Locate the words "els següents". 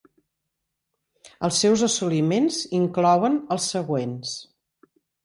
3.57-4.33